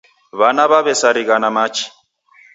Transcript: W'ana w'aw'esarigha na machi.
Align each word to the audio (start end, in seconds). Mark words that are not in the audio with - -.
W'ana 0.39 0.63
w'aw'esarigha 0.71 1.35
na 1.43 1.49
machi. 1.55 1.85